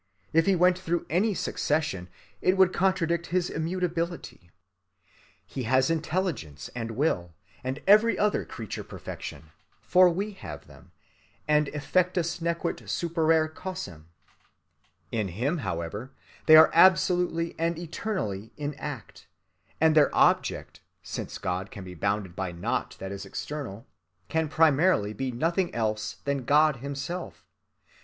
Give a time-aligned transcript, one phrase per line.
[0.33, 2.09] If He went through any succession,
[2.41, 4.49] it would contradict his immutability.
[5.45, 10.91] He has intelligence and will and every other creature‐ perfection, for we have them,
[11.47, 14.05] and effectus nequit superare causam.
[15.11, 16.09] In Him, however,
[16.47, 19.27] they are absolutely and eternally in act,
[19.79, 23.85] and their object, since God can be bounded by naught that is external,
[24.29, 27.45] can primarily be nothing else than God himself.